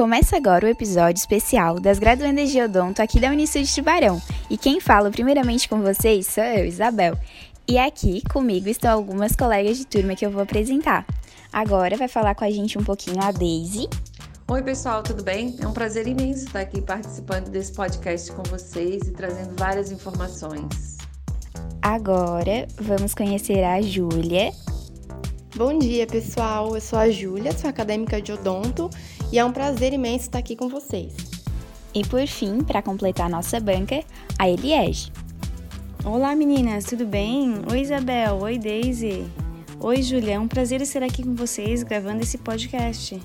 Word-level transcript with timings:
Começa 0.00 0.34
agora 0.34 0.64
o 0.64 0.68
episódio 0.70 1.20
especial 1.20 1.78
das 1.78 1.98
graduandas 1.98 2.50
de 2.50 2.58
odonto 2.58 3.02
aqui 3.02 3.20
da 3.20 3.28
Unisul 3.28 3.60
de 3.60 3.74
Tubarão. 3.74 4.18
E 4.48 4.56
quem 4.56 4.80
fala 4.80 5.10
primeiramente 5.10 5.68
com 5.68 5.82
vocês 5.82 6.26
sou 6.26 6.42
eu, 6.42 6.64
Isabel. 6.64 7.18
E 7.68 7.76
aqui 7.76 8.22
comigo 8.32 8.66
estão 8.66 8.92
algumas 8.92 9.36
colegas 9.36 9.76
de 9.76 9.86
turma 9.86 10.14
que 10.14 10.24
eu 10.24 10.30
vou 10.30 10.40
apresentar. 10.40 11.06
Agora 11.52 11.98
vai 11.98 12.08
falar 12.08 12.34
com 12.34 12.46
a 12.46 12.50
gente 12.50 12.78
um 12.78 12.82
pouquinho 12.82 13.22
a 13.22 13.30
Daisy. 13.30 13.90
Oi, 14.48 14.62
pessoal, 14.62 15.02
tudo 15.02 15.22
bem? 15.22 15.54
É 15.60 15.68
um 15.68 15.74
prazer 15.74 16.08
imenso 16.08 16.46
estar 16.46 16.60
aqui 16.60 16.80
participando 16.80 17.50
desse 17.50 17.74
podcast 17.74 18.32
com 18.32 18.42
vocês 18.44 19.02
e 19.02 19.10
trazendo 19.10 19.54
várias 19.58 19.92
informações. 19.92 20.96
Agora 21.82 22.66
vamos 22.80 23.14
conhecer 23.14 23.62
a 23.64 23.82
Júlia. 23.82 24.50
Bom 25.54 25.78
dia, 25.78 26.06
pessoal. 26.06 26.74
Eu 26.74 26.80
sou 26.80 26.98
a 26.98 27.10
Júlia, 27.10 27.52
sou 27.52 27.68
acadêmica 27.68 28.22
de 28.22 28.32
odonto 28.32 28.88
e 29.32 29.38
é 29.38 29.44
um 29.44 29.52
prazer 29.52 29.92
imenso 29.92 30.24
estar 30.24 30.38
aqui 30.38 30.56
com 30.56 30.68
vocês. 30.68 31.14
E 31.94 32.04
por 32.06 32.26
fim, 32.26 32.62
para 32.62 32.82
completar 32.82 33.28
nossa 33.28 33.58
banca, 33.58 34.02
a 34.38 34.48
Eliege. 34.48 35.12
Olá 36.04 36.34
meninas, 36.34 36.84
tudo 36.84 37.04
bem? 37.04 37.54
Oi 37.70 37.80
Isabel, 37.80 38.38
oi 38.40 38.58
Daisy. 38.58 39.24
Oi 39.78 40.02
Júlia, 40.02 40.34
é 40.34 40.38
um 40.38 40.48
prazer 40.48 40.80
estar 40.80 41.02
aqui 41.02 41.22
com 41.22 41.34
vocês 41.34 41.82
gravando 41.82 42.22
esse 42.22 42.38
podcast. 42.38 43.20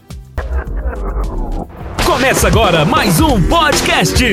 Começa 2.06 2.48
agora 2.48 2.86
mais 2.86 3.20
um 3.20 3.42
podcast. 3.48 4.24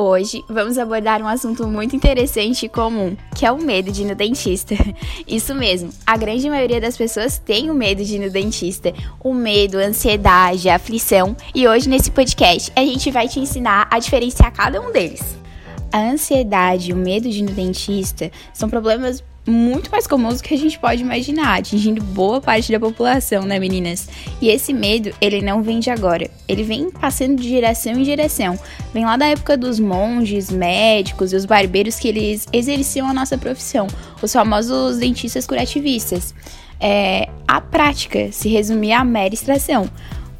Hoje 0.00 0.44
vamos 0.48 0.78
abordar 0.78 1.20
um 1.20 1.26
assunto 1.26 1.66
muito 1.66 1.96
interessante 1.96 2.66
e 2.66 2.68
comum, 2.68 3.16
que 3.34 3.44
é 3.44 3.50
o 3.50 3.60
medo 3.60 3.90
de 3.90 4.02
ir 4.02 4.04
no 4.04 4.14
dentista. 4.14 4.76
Isso 5.26 5.52
mesmo, 5.56 5.90
a 6.06 6.16
grande 6.16 6.48
maioria 6.48 6.80
das 6.80 6.96
pessoas 6.96 7.36
tem 7.36 7.68
o 7.68 7.74
medo 7.74 8.04
de 8.04 8.14
ir 8.14 8.20
no 8.20 8.30
dentista. 8.30 8.94
O 9.18 9.34
medo, 9.34 9.76
a 9.76 9.82
ansiedade, 9.82 10.68
a 10.68 10.76
aflição. 10.76 11.36
E 11.52 11.66
hoje 11.66 11.88
nesse 11.88 12.12
podcast 12.12 12.70
a 12.76 12.80
gente 12.82 13.10
vai 13.10 13.26
te 13.26 13.40
ensinar 13.40 13.88
a 13.90 13.98
diferenciar 13.98 14.52
cada 14.52 14.80
um 14.80 14.92
deles. 14.92 15.36
A 15.90 15.98
ansiedade 15.98 16.90
e 16.90 16.92
o 16.92 16.96
medo 16.96 17.28
de 17.28 17.40
ir 17.40 17.42
no 17.42 17.50
dentista 17.50 18.30
são 18.54 18.70
problemas 18.70 19.20
muito 19.48 19.90
mais 19.90 20.06
comuns 20.06 20.36
do 20.36 20.42
que 20.42 20.52
a 20.52 20.58
gente 20.58 20.78
pode 20.78 21.02
imaginar, 21.02 21.58
atingindo 21.58 22.02
boa 22.02 22.40
parte 22.40 22.70
da 22.70 22.78
população, 22.78 23.44
né, 23.44 23.58
meninas? 23.58 24.08
E 24.42 24.48
esse 24.48 24.74
medo, 24.74 25.10
ele 25.20 25.40
não 25.40 25.62
vem 25.62 25.80
de 25.80 25.88
agora. 25.88 26.30
Ele 26.46 26.62
vem 26.62 26.90
passando 26.90 27.40
de 27.40 27.48
geração 27.48 27.92
em 27.92 28.04
geração. 28.04 28.58
Vem 28.92 29.06
lá 29.06 29.16
da 29.16 29.26
época 29.26 29.56
dos 29.56 29.80
monges, 29.80 30.50
médicos 30.50 31.32
e 31.32 31.36
os 31.36 31.46
barbeiros 31.46 31.98
que 31.98 32.08
eles 32.08 32.46
exerciam 32.52 33.08
a 33.08 33.14
nossa 33.14 33.38
profissão, 33.38 33.86
os 34.22 34.32
famosos 34.32 34.98
dentistas 34.98 35.46
curativistas. 35.46 36.34
É, 36.78 37.28
a 37.46 37.60
prática 37.60 38.30
se 38.30 38.48
resumia 38.48 38.98
à 38.98 39.04
mera 39.04 39.32
extração. 39.32 39.88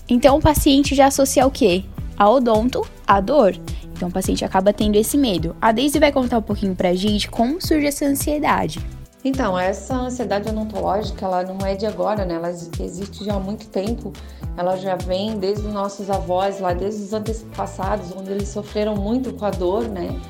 Então 0.07 0.37
o 0.37 0.41
paciente 0.41 0.95
já 0.95 1.07
associa 1.07 1.47
o 1.47 1.51
quê? 1.51 1.83
A 2.17 2.29
odonto, 2.29 2.87
a 3.07 3.21
dor. 3.21 3.57
Então 3.95 4.09
o 4.09 4.13
paciente 4.13 4.45
acaba 4.45 4.73
tendo 4.73 4.97
esse 4.97 5.17
medo. 5.17 5.57
A 5.61 5.73
Daisy 5.73 5.99
vai 5.99 6.13
contar 6.13 6.39
um 6.39 6.43
pouquinho 6.43 6.75
pra 6.75 6.95
gente 6.95 7.29
como 7.29 7.61
surge 7.61 7.87
essa 7.87 8.05
ansiedade. 8.05 8.79
Então, 9.25 9.59
essa 9.59 9.97
ansiedade 9.97 10.49
odontológica, 10.49 11.25
ela 11.25 11.43
não 11.43 11.67
é 11.67 11.75
de 11.75 11.87
agora, 11.87 12.25
né? 12.25 12.35
Ela 12.35 12.51
existe 12.51 13.25
já 13.25 13.35
há 13.35 13.41
muito 13.41 13.67
tempo. 13.69 14.13
Ela 14.57 14.77
já 14.77 14.95
vem 14.95 15.39
desde 15.39 15.67
os 15.67 15.73
nossos 15.73 16.09
avós, 16.09 16.61
lá 16.61 16.73
desde 16.73 17.03
os 17.03 17.13
antepassados, 17.13 18.13
onde 18.17 18.31
eles 18.31 18.49
sofreram 18.49 18.95
muito 18.95 19.33
com 19.33 19.45
a 19.45 19.51
dor, 19.51 19.89
né? 19.89 20.21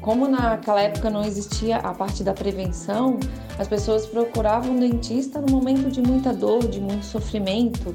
Como 0.00 0.28
naquela 0.28 0.82
época 0.82 1.08
não 1.08 1.24
existia 1.24 1.76
a 1.76 1.94
parte 1.94 2.22
da 2.22 2.34
prevenção, 2.34 3.18
as 3.58 3.66
pessoas 3.66 4.04
procuravam 4.04 4.72
um 4.72 4.78
dentista 4.78 5.40
no 5.40 5.50
momento 5.50 5.90
de 5.90 6.02
muita 6.02 6.32
dor, 6.32 6.68
de 6.68 6.80
muito 6.80 7.06
sofrimento. 7.06 7.94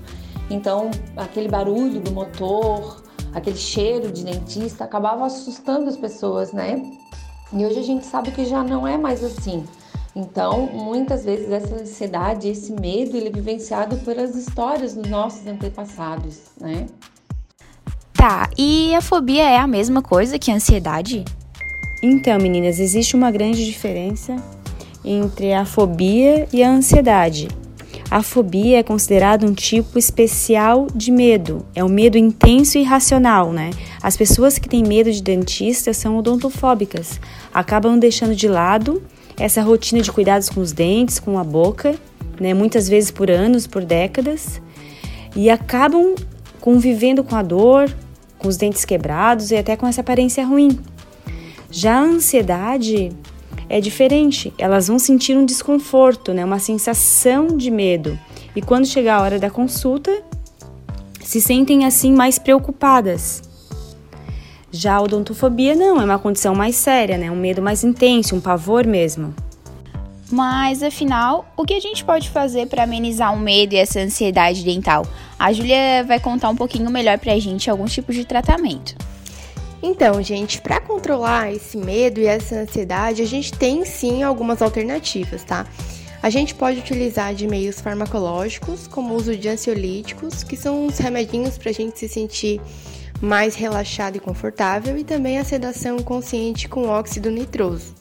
Então, 0.49 0.89
aquele 1.15 1.47
barulho 1.47 1.99
do 1.99 2.11
motor, 2.11 3.03
aquele 3.33 3.57
cheiro 3.57 4.11
de 4.11 4.23
dentista 4.23 4.85
acabava 4.85 5.25
assustando 5.25 5.87
as 5.87 5.97
pessoas, 5.97 6.51
né? 6.51 6.81
E 7.53 7.63
hoje 7.63 7.79
a 7.79 7.83
gente 7.83 8.05
sabe 8.05 8.31
que 8.31 8.45
já 8.45 8.63
não 8.63 8.87
é 8.87 8.97
mais 8.97 9.23
assim. 9.23 9.63
Então, 10.19 10.67
muitas 10.73 11.23
vezes 11.23 11.49
essa 11.49 11.75
ansiedade, 11.75 12.49
esse 12.49 12.73
medo, 12.73 13.15
ele 13.15 13.29
é 13.29 13.31
vivenciado 13.31 13.95
pelas 13.99 14.35
histórias 14.35 14.93
dos 14.93 15.09
nossos 15.09 15.47
antepassados, 15.47 16.41
né? 16.59 16.87
Tá, 18.11 18.49
e 18.57 18.93
a 18.93 18.99
fobia 18.99 19.49
é 19.49 19.57
a 19.57 19.65
mesma 19.65 20.01
coisa 20.01 20.37
que 20.37 20.51
a 20.51 20.55
ansiedade? 20.55 21.23
Então, 22.03 22.37
meninas, 22.37 22.79
existe 22.79 23.15
uma 23.15 23.31
grande 23.31 23.65
diferença 23.65 24.35
entre 25.05 25.53
a 25.53 25.63
fobia 25.63 26.45
e 26.51 26.61
a 26.61 26.69
ansiedade. 26.69 27.47
A 28.11 28.21
fobia 28.21 28.79
é 28.79 28.83
considerada 28.83 29.45
um 29.45 29.53
tipo 29.53 29.97
especial 29.97 30.87
de 30.93 31.11
medo. 31.11 31.65
É 31.73 31.81
um 31.81 31.87
medo 31.87 32.17
intenso 32.17 32.77
e 32.77 32.81
irracional, 32.81 33.53
né? 33.53 33.69
As 34.03 34.17
pessoas 34.17 34.59
que 34.59 34.67
têm 34.67 34.83
medo 34.83 35.09
de 35.09 35.23
dentista 35.23 35.93
são 35.93 36.17
odontofóbicas. 36.17 37.21
Acabam 37.53 37.97
deixando 37.97 38.35
de 38.35 38.49
lado 38.49 39.01
essa 39.39 39.61
rotina 39.61 40.01
de 40.01 40.11
cuidados 40.11 40.49
com 40.49 40.59
os 40.59 40.71
dentes, 40.71 41.19
com 41.19 41.39
a 41.39 41.43
boca, 41.43 41.95
né? 42.39 42.53
Muitas 42.53 42.89
vezes 42.89 43.09
por 43.09 43.31
anos, 43.31 43.65
por 43.65 43.83
décadas. 43.83 44.61
E 45.35 45.49
acabam 45.49 46.15
convivendo 46.59 47.23
com 47.23 47.35
a 47.35 47.41
dor, 47.41 47.89
com 48.37 48.47
os 48.47 48.57
dentes 48.57 48.85
quebrados 48.85 49.51
e 49.51 49.55
até 49.55 49.75
com 49.75 49.87
essa 49.87 50.01
aparência 50.01 50.45
ruim. 50.45 50.77
Já 51.71 51.99
a 51.99 52.03
ansiedade 52.03 53.11
é 53.69 53.79
diferente. 53.79 54.53
Elas 54.57 54.87
vão 54.87 54.99
sentir 54.99 55.37
um 55.37 55.45
desconforto, 55.45 56.33
né? 56.33 56.43
uma 56.43 56.59
sensação 56.59 57.55
de 57.55 57.71
medo. 57.71 58.17
E 58.55 58.61
quando 58.61 58.87
chegar 58.87 59.17
a 59.17 59.21
hora 59.21 59.39
da 59.39 59.49
consulta, 59.49 60.23
se 61.21 61.39
sentem 61.39 61.85
assim 61.85 62.11
mais 62.11 62.39
preocupadas. 62.39 63.48
Já 64.71 64.95
a 64.95 65.01
odontofobia 65.01 65.75
não, 65.75 65.99
é 65.99 66.05
uma 66.05 66.19
condição 66.19 66.53
mais 66.53 66.75
séria, 66.75 67.17
né? 67.17 67.31
Um 67.31 67.35
medo 67.35 67.61
mais 67.61 67.83
intenso, 67.83 68.35
um 68.35 68.41
pavor 68.41 68.85
mesmo. 68.85 69.33
Mas 70.31 70.83
afinal, 70.83 71.51
o 71.57 71.65
que 71.65 71.73
a 71.73 71.79
gente 71.79 72.05
pode 72.05 72.29
fazer 72.29 72.67
para 72.67 72.83
amenizar 72.83 73.33
o 73.33 73.39
medo 73.39 73.73
e 73.73 73.77
essa 73.77 73.99
ansiedade 73.99 74.63
dental? 74.63 75.05
A 75.39 75.51
Júlia 75.51 76.03
vai 76.05 76.19
contar 76.19 76.49
um 76.49 76.55
pouquinho 76.55 76.89
melhor 76.91 77.17
pra 77.17 77.39
gente 77.39 77.69
alguns 77.69 77.91
tipos 77.91 78.15
de 78.15 78.25
tratamento. 78.25 78.95
Então, 79.81 80.21
gente, 80.21 80.61
para 80.61 80.79
controlar 80.79 81.51
esse 81.51 81.77
medo 81.77 82.19
e 82.19 82.27
essa 82.27 82.57
ansiedade, 82.57 83.21
a 83.21 83.25
gente 83.25 83.53
tem 83.53 83.83
sim 83.85 84.21
algumas 84.21 84.61
alternativas, 84.61 85.43
tá? 85.43 85.65
A 86.21 86.29
gente 86.29 86.53
pode 86.53 86.79
utilizar 86.79 87.33
de 87.33 87.47
meios 87.47 87.79
farmacológicos, 87.79 88.87
como 88.87 89.13
o 89.13 89.17
uso 89.17 89.35
de 89.37 89.47
ansiolíticos, 89.47 90.43
que 90.43 90.57
são 90.57 90.85
uns 90.85 90.97
remedinhos 90.97 91.57
para 91.57 91.69
a 91.69 91.73
gente 91.73 91.97
se 91.97 92.09
sentir 92.09 92.61
mais 93.21 93.55
relaxado 93.55 94.15
e 94.15 94.19
confortável, 94.19 94.97
e 94.97 95.03
também 95.03 95.37
a 95.37 95.43
sedação 95.43 95.99
consciente 95.99 96.67
com 96.67 96.87
óxido 96.87 97.29
nitroso. 97.29 97.93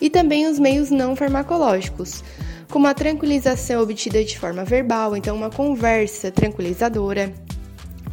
E 0.00 0.10
também 0.10 0.46
os 0.46 0.58
meios 0.58 0.90
não 0.90 1.16
farmacológicos, 1.16 2.22
como 2.70 2.86
a 2.86 2.94
tranquilização 2.94 3.82
obtida 3.82 4.24
de 4.24 4.38
forma 4.38 4.64
verbal, 4.64 5.16
então 5.16 5.36
uma 5.36 5.50
conversa 5.50 6.30
tranquilizadora, 6.30 7.32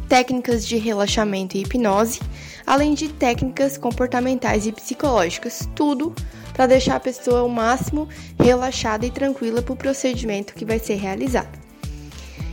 técnicas 0.08 0.66
de 0.66 0.76
relaxamento 0.76 1.56
e 1.56 1.62
hipnose, 1.62 2.20
além 2.66 2.94
de 2.94 3.08
técnicas 3.08 3.78
comportamentais 3.78 4.66
e 4.66 4.72
psicológicas, 4.72 5.68
tudo 5.74 6.14
para 6.52 6.66
deixar 6.66 6.96
a 6.96 7.00
pessoa 7.00 7.42
o 7.42 7.48
máximo 7.48 8.08
relaxada 8.38 9.06
e 9.06 9.10
tranquila 9.10 9.62
para 9.62 9.72
o 9.72 9.76
procedimento 9.76 10.54
que 10.54 10.64
vai 10.64 10.78
ser 10.78 10.94
realizado. 10.94 11.59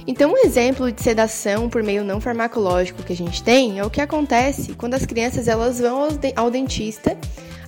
Então, 0.08 0.32
um 0.32 0.38
exemplo 0.38 0.90
de 0.90 1.04
sedação 1.04 1.70
por 1.70 1.84
meio 1.84 2.02
não 2.02 2.22
farmacológico 2.22 3.04
que 3.04 3.12
a 3.12 3.16
gente 3.16 3.44
tem 3.44 3.78
é 3.78 3.84
o 3.84 3.90
que 3.90 4.00
acontece 4.00 4.74
quando 4.74 4.94
as 4.94 5.06
crianças 5.06 5.50
elas 5.50 5.80
vão 5.80 6.08
ao 6.34 6.50
dentista 6.50 7.18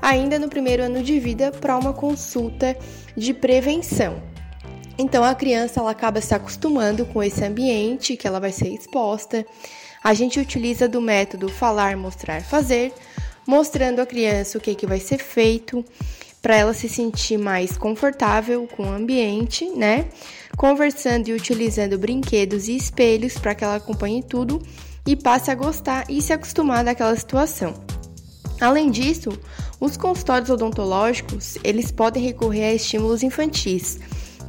ainda 0.02 0.40
no 0.40 0.48
primeiro 0.48 0.82
ano 0.84 1.04
de 1.04 1.20
vida 1.20 1.52
para 1.52 1.78
uma 1.78 1.92
consulta 1.92 2.78
de 3.16 3.34
prevenção. 3.34 4.24
Então 4.98 5.22
a 5.22 5.36
criança 5.36 5.82
ela 5.82 5.92
acaba 5.92 6.22
se 6.22 6.34
acostumando 6.34 7.06
com 7.06 7.22
esse 7.22 7.44
ambiente 7.44 8.16
que 8.16 8.26
ela 8.26 8.40
vai 8.40 8.54
ser 8.54 8.70
exposta, 8.70 9.46
a 10.02 10.14
gente 10.14 10.40
utiliza 10.40 10.88
do 10.88 11.02
método 11.02 11.50
falar, 11.50 11.98
mostrar, 11.98 12.42
fazer, 12.42 12.94
mostrando 13.46 14.00
à 14.00 14.06
criança 14.06 14.58
o 14.58 14.62
que, 14.62 14.76
que 14.76 14.88
vai 14.88 15.00
ser 15.02 15.18
feito 15.18 15.84
para 16.42 16.56
ela 16.56 16.74
se 16.74 16.88
sentir 16.88 17.38
mais 17.38 17.78
confortável 17.78 18.68
com 18.68 18.84
o 18.84 18.94
ambiente, 18.94 19.70
né? 19.70 20.10
Conversando 20.58 21.28
e 21.28 21.34
utilizando 21.34 21.98
brinquedos 21.98 22.68
e 22.68 22.76
espelhos 22.76 23.38
para 23.38 23.54
que 23.56 23.64
ela 23.64 23.76
acompanhe 23.76 24.24
tudo 24.24 24.62
e 25.06 25.16
passe 25.16 25.52
a 25.52 25.56
gostar 25.56 26.06
e 26.10 26.22
se 26.22 26.32
acostumar 26.32 26.84
daquela 26.84 27.16
situação. 27.16 27.74
Além 28.60 28.92
disso, 28.92 29.30
os 29.80 29.96
consultórios 29.96 30.50
odontológicos, 30.50 31.58
eles 31.64 31.92
podem 31.92 32.22
recorrer 32.24 32.66
a 32.66 32.74
estímulos 32.74 33.24
infantis, 33.24 34.00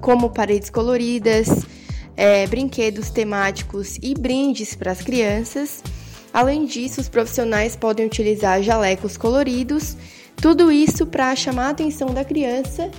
como 0.00 0.30
paredes 0.30 0.70
coloridas, 0.70 1.48
é, 2.16 2.46
brinquedos 2.46 3.10
temáticos 3.10 3.96
e 4.02 4.14
brindes 4.14 4.74
para 4.74 4.90
as 4.90 5.00
crianças. 5.00 5.82
Além 6.32 6.66
disso, 6.66 7.00
os 7.00 7.08
profissionais 7.08 7.76
podem 7.76 8.06
utilizar 8.06 8.62
jalecos 8.62 9.16
coloridos, 9.16 9.96
tudo 10.40 10.72
isso 10.72 11.06
para 11.06 11.36
chamar 11.36 11.66
a 11.66 11.70
atenção 11.70 12.14
da 12.14 12.24
criança 12.24 12.90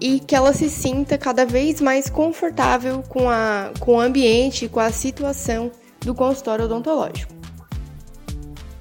e 0.00 0.20
que 0.20 0.34
ela 0.34 0.52
se 0.52 0.68
sinta 0.68 1.16
cada 1.16 1.44
vez 1.44 1.80
mais 1.80 2.08
confortável 2.08 3.02
com, 3.08 3.28
a, 3.28 3.72
com 3.80 3.96
o 3.96 4.00
ambiente, 4.00 4.68
com 4.68 4.80
a 4.80 4.90
situação 4.90 5.70
do 6.00 6.14
consultório 6.14 6.64
odontológico. 6.64 7.38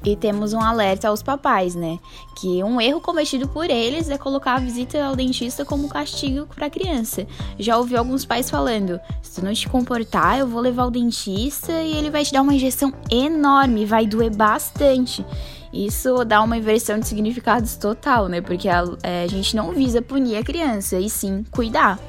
E 0.06 0.16
temos 0.16 0.54
um 0.54 0.62
alerta 0.62 1.10
aos 1.10 1.22
papais, 1.22 1.75
né? 1.75 2.00
Que 2.40 2.64
um 2.64 2.80
erro 2.80 3.02
cometido 3.02 3.48
por 3.48 3.69
eles 3.69 4.10
é 4.10 4.18
colocar 4.18 4.54
a 4.54 4.60
visita 4.60 5.04
ao 5.04 5.16
dentista 5.16 5.66
como 5.66 5.90
castigo 5.90 6.48
para 6.48 6.68
a 6.68 6.69
criança. 6.69 7.28
Já 7.60 7.78
ouvi 7.78 7.98
alguns 7.98 8.24
pais 8.24 8.50
falando: 8.50 9.02
se 9.22 9.36
tu 9.36 9.44
não 9.44 9.52
te 9.54 9.68
comportar, 9.68 10.40
eu 10.40 10.48
vou 10.48 10.62
levar 10.62 10.86
o 10.86 10.92
dentista 10.92 11.74
e 11.81 11.98
ele 11.98 12.10
vai 12.10 12.24
te 12.24 12.31
dar 12.31 12.42
uma 12.42 12.54
injeção 12.54 12.94
enorme, 13.12 13.86
vai 13.86 14.06
doer 14.06 14.34
bastante. 14.34 15.25
Isso 15.72 16.24
dá 16.24 16.42
uma 16.42 16.58
inversão 16.58 17.00
de 17.00 17.08
significados 17.08 17.75
total, 17.75 18.28
né? 18.28 18.42
Porque 18.42 18.69
a, 18.69 18.84
é, 19.04 19.24
a 19.24 19.28
gente 19.28 19.56
não 19.56 19.72
visa 19.72 20.02
punir 20.02 20.38
a 20.38 20.44
criança, 20.44 20.98
e 20.98 21.10
sim 21.10 21.44
cuidar. 21.52 22.00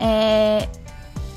É, 0.00 0.68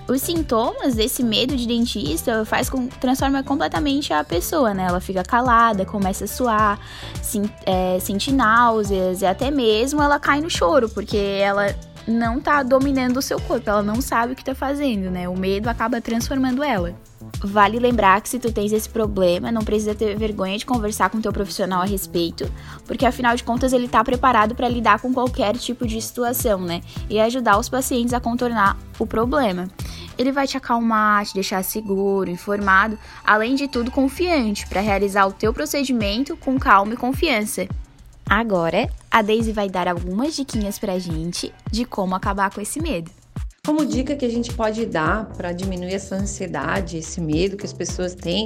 os 0.08 0.22
sintomas 0.22 0.96
desse 0.96 1.24
medo 1.24 1.56
de 1.56 1.68
dentista 1.68 2.46
faz 2.46 2.70
com, 2.70 2.88
transforma 2.88 3.44
completamente 3.44 4.14
a 4.14 4.24
pessoa, 4.24 4.74
né? 4.74 4.86
Ela 4.88 5.00
fica 5.00 5.24
calada, 5.24 5.86
começa 5.86 6.26
a 6.26 6.28
suar, 6.28 6.80
sim, 7.22 7.50
é, 7.66 7.98
sente 8.00 8.32
náuseas 8.32 9.22
e 9.22 9.26
até 9.26 9.50
mesmo 9.50 10.02
ela 10.02 10.20
cai 10.20 10.42
no 10.42 10.50
choro, 10.50 10.88
porque 10.90 11.18
ela 11.18 11.76
não 12.08 12.40
tá 12.40 12.62
dominando 12.64 13.18
o 13.18 13.22
seu 13.22 13.40
corpo, 13.40 13.70
ela 13.70 13.82
não 13.82 14.02
sabe 14.02 14.34
o 14.34 14.36
que 14.36 14.44
tá 14.44 14.54
fazendo, 14.54 15.10
né? 15.10 15.28
O 15.28 15.38
medo 15.38 15.68
acaba 15.68 16.00
transformando 16.02 16.64
ela. 16.64 16.96
Vale 17.44 17.80
lembrar 17.80 18.22
que 18.22 18.30
se 18.30 18.40
tu 18.40 18.52
tens 18.52 18.72
esse 18.72 18.88
problema, 18.88 19.52
não 19.52 19.64
precisa 19.64 19.96
ter 19.96 20.18
vergonha 20.18 20.58
de 20.58 20.66
conversar 20.66 21.10
com 21.10 21.20
teu 21.20 21.34
profissional 21.34 21.82
a 21.82 21.86
respeito, 21.86 22.50
porque 22.86 23.06
afinal 23.06 23.36
de 23.36 23.44
contas 23.44 23.74
ele 23.74 23.88
tá 23.88 24.04
preparado 24.04 24.56
para 24.56 24.70
lidar 24.70 25.00
com 25.00 25.14
qualquer 25.14 25.56
tipo 25.58 25.88
de 25.88 26.02
situação, 26.02 26.60
né? 26.62 26.82
E 27.10 27.20
ajudar 27.20 27.58
os 27.58 27.70
pacientes 27.70 28.14
a 28.14 28.20
contornar 28.20 28.78
o 29.00 29.08
problema. 29.08 29.68
Ele 30.18 30.32
vai 30.32 30.48
te 30.48 30.56
acalmar, 30.56 31.26
te 31.26 31.34
deixar 31.34 31.64
seguro, 31.64 32.30
informado, 32.30 32.98
além 33.26 33.56
de 33.56 33.68
tudo 33.68 33.92
confiante 33.92 34.68
para 34.68 34.82
realizar 34.82 35.26
o 35.26 35.34
teu 35.34 35.54
procedimento 35.54 36.38
com 36.38 36.58
calma 36.58 36.94
e 36.94 36.98
confiança. 36.98 37.68
Agora, 38.28 38.90
a 39.16 39.22
Daisy 39.22 39.54
vai 39.54 39.70
dar 39.70 39.88
algumas 39.88 40.36
diquinhas 40.36 40.78
pra 40.78 41.00
gente 41.00 41.54
de 41.72 41.86
como 41.86 42.14
acabar 42.16 42.54
com 42.54 42.60
esse 42.60 42.82
medo. 42.82 43.10
Como 43.66 43.86
dica 43.86 44.14
que 44.14 44.26
a 44.26 44.30
gente 44.30 44.54
pode 44.54 44.86
dar 44.86 45.28
para 45.38 45.54
diminuir 45.54 45.94
essa 45.94 46.18
ansiedade, 46.18 46.98
esse 46.98 47.22
medo 47.22 47.56
que 47.56 47.66
as 47.66 47.72
pessoas 47.72 48.14
têm, 48.14 48.46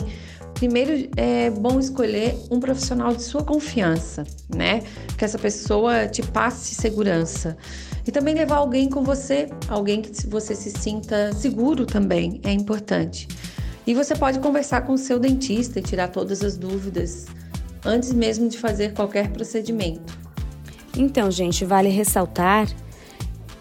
primeiro 0.54 1.10
é 1.18 1.50
bom 1.50 1.80
escolher 1.80 2.38
um 2.52 2.60
profissional 2.60 3.16
de 3.16 3.24
sua 3.24 3.44
confiança, 3.44 4.24
né? 4.48 4.84
Que 5.18 5.26
essa 5.26 5.40
pessoa 5.40 6.08
te 6.08 6.22
passe 6.22 6.76
segurança. 6.76 7.58
E 8.06 8.12
também 8.12 8.36
levar 8.36 8.58
alguém 8.58 8.92
com 8.92 9.02
você, 9.02 9.50
alguém 9.68 10.04
que 10.04 10.28
você 10.28 10.54
se 10.54 10.70
sinta 10.70 11.34
seguro 11.34 11.84
também, 11.84 12.40
é 12.44 12.52
importante. 12.52 13.28
E 13.88 13.96
você 13.96 14.16
pode 14.16 14.38
conversar 14.38 14.82
com 14.82 14.94
o 14.94 15.00
seu 15.00 15.18
dentista 15.18 15.80
e 15.80 15.82
tirar 15.82 16.10
todas 16.10 16.44
as 16.44 16.58
dúvidas 16.58 17.26
antes 17.84 18.14
mesmo 18.14 18.48
de 18.48 18.60
fazer 18.60 18.94
qualquer 18.94 19.30
procedimento. 19.32 20.29
Então, 20.98 21.30
gente, 21.30 21.64
vale 21.66 21.90
ressaltar 21.90 22.68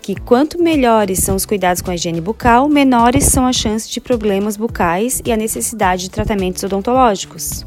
que 0.08 0.16
quanto 0.16 0.62
melhores 0.62 1.18
são 1.18 1.36
os 1.36 1.44
cuidados 1.44 1.82
com 1.82 1.90
a 1.90 1.94
higiene 1.94 2.20
bucal, 2.20 2.66
menores 2.66 3.24
são 3.24 3.46
as 3.46 3.56
chances 3.56 3.90
de 3.90 4.00
problemas 4.00 4.56
bucais 4.56 5.20
e 5.22 5.30
a 5.30 5.36
necessidade 5.36 6.04
de 6.04 6.10
tratamentos 6.10 6.62
odontológicos. 6.62 7.62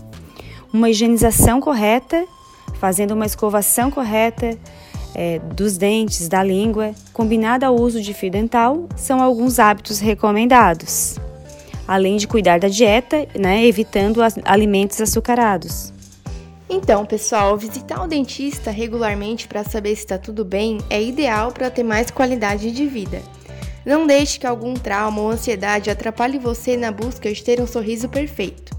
Uma 0.73 0.89
higienização 0.89 1.61
correta, 1.61 2.25
fazendo 2.79 3.11
uma 3.11 3.27
escovação 3.27 3.91
correta 3.91 4.57
é, 5.13 5.37
dos 5.37 5.77
dentes, 5.77 6.27
da 6.27 6.41
língua, 6.41 6.95
combinada 7.13 7.67
ao 7.67 7.75
uso 7.75 8.01
de 8.01 8.11
fio 8.11 8.31
dental, 8.31 8.87
são 8.95 9.21
alguns 9.21 9.59
hábitos 9.59 9.99
recomendados. 9.99 11.17
Além 11.87 12.17
de 12.17 12.27
cuidar 12.27 12.59
da 12.59 12.69
dieta, 12.69 13.27
né, 13.37 13.65
evitando 13.65 14.19
alimentos 14.45 14.99
açucarados. 14.99 15.93
Então, 16.73 17.05
pessoal, 17.05 17.57
visitar 17.57 18.01
o 18.01 18.07
dentista 18.07 18.71
regularmente 18.71 19.45
para 19.45 19.61
saber 19.61 19.93
se 19.93 20.03
está 20.03 20.17
tudo 20.17 20.45
bem 20.45 20.77
é 20.89 21.03
ideal 21.03 21.51
para 21.51 21.69
ter 21.69 21.83
mais 21.83 22.09
qualidade 22.09 22.71
de 22.71 22.87
vida. 22.87 23.21
Não 23.85 24.07
deixe 24.07 24.39
que 24.39 24.47
algum 24.47 24.73
trauma 24.73 25.19
ou 25.19 25.31
ansiedade 25.31 25.89
atrapalhe 25.89 26.39
você 26.39 26.77
na 26.77 26.89
busca 26.89 27.29
de 27.29 27.43
ter 27.43 27.59
um 27.59 27.67
sorriso 27.67 28.07
perfeito. 28.07 28.73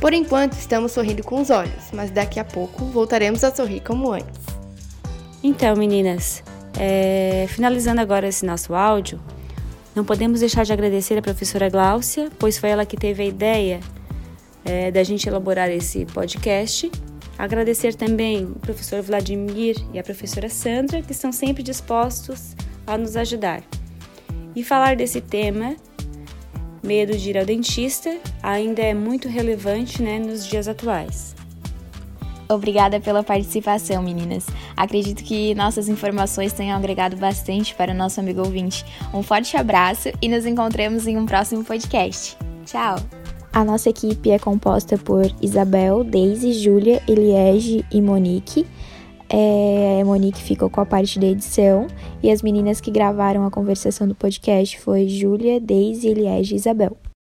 Por 0.00 0.12
enquanto, 0.12 0.54
estamos 0.54 0.90
sorrindo 0.90 1.22
com 1.22 1.40
os 1.40 1.48
olhos, 1.48 1.92
mas 1.92 2.10
daqui 2.10 2.40
a 2.40 2.44
pouco 2.44 2.86
voltaremos 2.86 3.44
a 3.44 3.54
sorrir 3.54 3.82
como 3.82 4.10
antes. 4.10 4.40
Então, 5.40 5.76
meninas, 5.76 6.42
é... 6.76 7.46
finalizando 7.50 8.00
agora 8.00 8.26
esse 8.26 8.44
nosso 8.44 8.74
áudio, 8.74 9.20
não 9.94 10.04
podemos 10.04 10.40
deixar 10.40 10.64
de 10.64 10.72
agradecer 10.72 11.16
a 11.16 11.22
professora 11.22 11.68
Gláucia, 11.68 12.30
pois 12.36 12.58
foi 12.58 12.70
ela 12.70 12.84
que 12.84 12.96
teve 12.96 13.22
a 13.22 13.26
ideia 13.26 13.78
é, 14.64 14.90
da 14.90 15.04
gente 15.04 15.28
elaborar 15.28 15.70
esse 15.70 16.04
podcast 16.06 16.90
Agradecer 17.38 17.94
também 17.94 18.44
o 18.44 18.58
professor 18.58 19.00
Vladimir 19.00 19.76
e 19.92 19.98
a 19.98 20.02
professora 20.02 20.48
Sandra, 20.48 21.00
que 21.00 21.12
estão 21.12 21.30
sempre 21.30 21.62
dispostos 21.62 22.56
a 22.86 22.98
nos 22.98 23.16
ajudar. 23.16 23.62
E 24.56 24.64
falar 24.64 24.96
desse 24.96 25.20
tema, 25.20 25.76
medo 26.82 27.16
de 27.16 27.30
ir 27.30 27.38
ao 27.38 27.44
dentista, 27.44 28.18
ainda 28.42 28.82
é 28.82 28.92
muito 28.92 29.28
relevante 29.28 30.02
né, 30.02 30.18
nos 30.18 30.44
dias 30.44 30.66
atuais. 30.66 31.36
Obrigada 32.48 32.98
pela 32.98 33.22
participação, 33.22 34.02
meninas. 34.02 34.46
Acredito 34.74 35.22
que 35.22 35.54
nossas 35.54 35.88
informações 35.88 36.52
tenham 36.52 36.78
agregado 36.78 37.16
bastante 37.16 37.74
para 37.74 37.92
o 37.92 37.94
nosso 37.94 38.20
amigo 38.20 38.40
ouvinte. 38.40 38.84
Um 39.12 39.22
forte 39.22 39.56
abraço 39.56 40.08
e 40.20 40.28
nos 40.28 40.46
encontramos 40.46 41.06
em 41.06 41.18
um 41.18 41.26
próximo 41.26 41.62
podcast. 41.62 42.36
Tchau! 42.64 43.17
A 43.52 43.64
nossa 43.64 43.90
equipe 43.90 44.30
é 44.30 44.38
composta 44.38 44.98
por 44.98 45.24
Isabel, 45.40 46.04
Daisy, 46.04 46.52
Júlia, 46.52 47.02
Eliege 47.08 47.84
e 47.90 48.00
Monique. 48.00 48.66
É, 49.28 50.02
Monique 50.04 50.42
ficou 50.42 50.70
com 50.70 50.80
a 50.80 50.86
parte 50.86 51.18
da 51.18 51.26
edição 51.26 51.86
e 52.22 52.30
as 52.30 52.42
meninas 52.42 52.80
que 52.80 52.90
gravaram 52.90 53.44
a 53.44 53.50
conversação 53.50 54.06
do 54.06 54.14
podcast 54.14 54.80
foi 54.80 55.08
Júlia, 55.08 55.60
Daisy, 55.60 56.08
Eliege 56.08 56.54
e 56.54 56.56
Isabel. 56.56 56.96